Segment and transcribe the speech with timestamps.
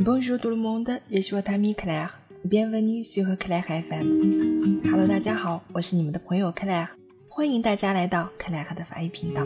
[0.00, 2.20] Bonjour tout le monde, je suis votre ami Claire.
[2.44, 4.80] Bienvenue sur Claire FM.
[4.84, 6.86] Hello，大家好，我是你们的朋友 Claire，
[7.28, 9.44] 欢迎大家来到 Claire 的法语频道。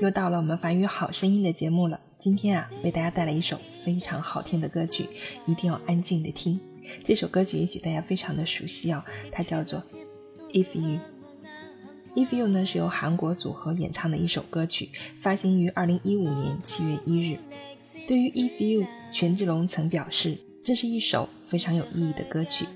[0.00, 2.00] 又到了我们法语好声音的节目了。
[2.18, 5.06] 今天啊，为大家带来一首非常好听的歌曲，
[5.46, 6.58] 一定要安静的听。
[7.02, 9.80] 这首歌曲也许大家非常的熟悉哦，它叫做
[10.52, 10.98] 《If You》。
[12.14, 14.88] If You 呢是由韩国组合演唱的一首歌曲，
[15.20, 17.38] 发行于二零一五年七月一日。
[18.06, 22.66] 对于 If You，权志龙曾表示，这是一首非常有意义的歌曲，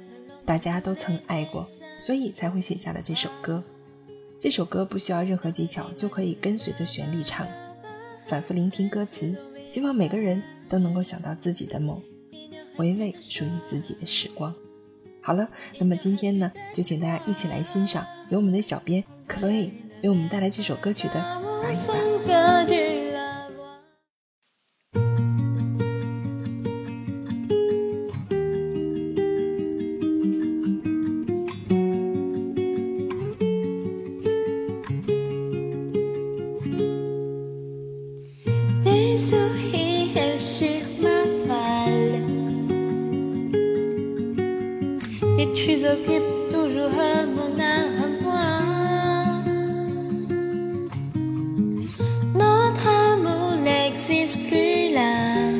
[0.46, 3.62] 大家都曾爱过，所以才会写下了这首歌。
[4.40, 7.46] 这首歌不需要任何技巧，就可以跟随着旋律唱，
[8.26, 9.36] 反复聆听歌词，
[9.66, 12.00] 希望每个人都能够想到自己的梦，
[12.74, 14.54] 回味属于自己的时光。
[15.20, 15.46] 好了，
[15.78, 19.72] 那么今天呢，就请大家一起来欣赏由我们的小编 Chloe
[20.02, 21.14] 为我们带来这首歌曲的
[21.60, 22.97] 法语版。
[39.18, 42.22] Sourire sur ma toile.
[45.40, 47.00] Et tu occupes toujours
[47.36, 47.50] mon
[48.22, 48.50] moi.
[52.34, 55.50] Notre amour n'existe plus là.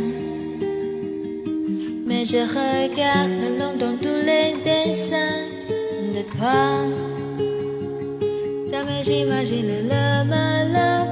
[2.07, 5.47] Mais je regarde dans tous les dessins
[6.15, 6.63] de toi.
[8.71, 11.09] Jamais j'imagine le malheur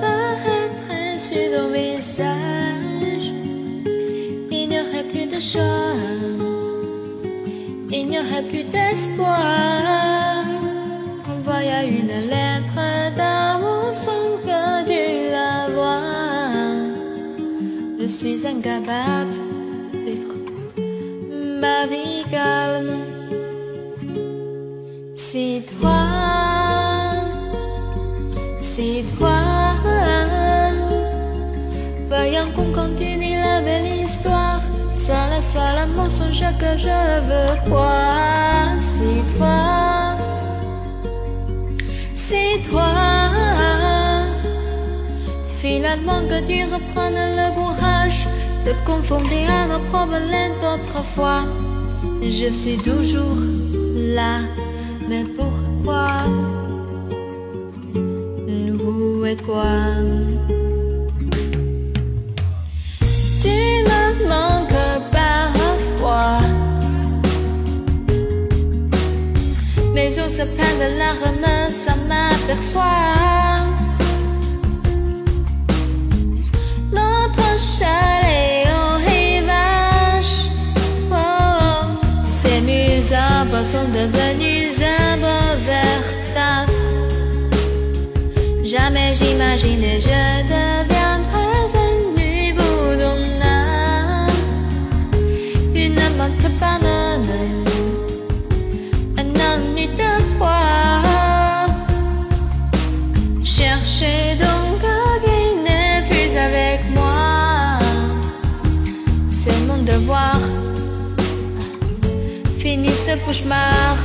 [1.19, 1.86] sur ton visage,
[8.17, 10.45] n'y aurait plus d'espoir.
[11.29, 12.81] Envoya une lettre
[13.17, 16.01] d'amour sans que tu la vois.
[18.01, 19.37] Je suis incapable
[19.93, 20.35] de vivre
[21.61, 22.99] ma vie calme.
[25.15, 26.05] Si toi,
[28.61, 29.41] si toi
[32.09, 34.63] Voyons qu'on continue la belle histoire.
[35.07, 38.75] Sois le seul mensonge que je veux croire.
[38.81, 40.17] C'est toi,
[42.17, 42.89] c'est toi.
[45.59, 48.27] Finalement que tu reprennes le courage
[48.67, 51.45] de confonder à nos problèmes d'autrefois.
[52.23, 53.39] Je suis toujours
[54.17, 54.41] là,
[55.09, 56.25] mais pourquoi?
[57.95, 60.56] Où et toi?
[69.97, 72.83] Les eaux se plaignent de larmes, ça m'aperçoit.
[76.93, 80.51] Notre chalet au rivage,
[81.11, 81.97] oh,
[82.27, 85.47] ces musées sont devenus un beau.
[88.63, 90.66] Jamais j'imaginais je
[109.77, 110.39] mon devoir.
[112.59, 113.97] Finis ce cauchemar.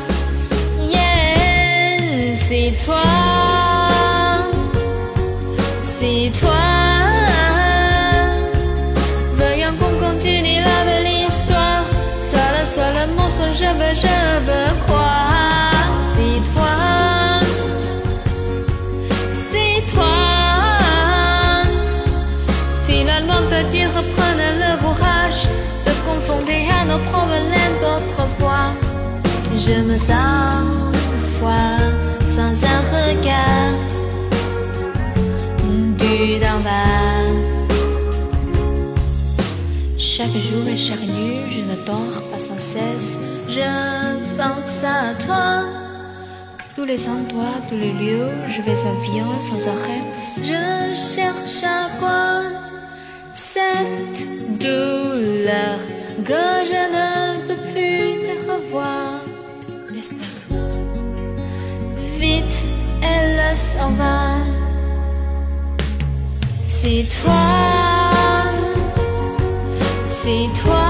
[0.80, 3.04] Yeah, c'est toi.
[6.00, 6.71] C'est toi.
[29.64, 30.66] Je me sens
[31.38, 31.78] foi
[32.36, 33.78] sans un regard
[36.00, 36.62] du d'en.
[40.00, 43.20] Chaque jour et chaque nuit, je ne dors pas sans cesse.
[43.48, 43.62] Je
[44.36, 45.66] pense à toi.
[46.76, 50.04] Tous les endroits, tous les lieux, je vais en viol sans arrêt.
[50.42, 52.42] Je cherche à quoi
[53.36, 55.78] cette douleur
[56.26, 56.81] que je
[63.02, 64.38] elle s'en va.
[66.68, 67.46] C'est toi,
[70.22, 70.90] c'est toi.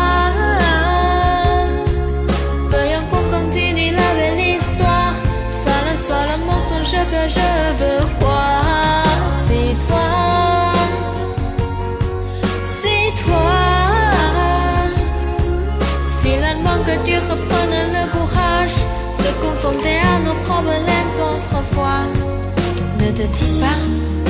[2.70, 5.14] Voyons qu'on continue la belle histoire.
[5.52, 9.04] Seul un seul mensonge que je veux croire.
[9.48, 10.10] C'est toi.
[12.82, 13.58] c'est toi
[16.24, 18.78] Finalement que tu reprennes le courage
[19.20, 20.91] de confronter à nos problèmes
[23.12, 24.21] amour, au final.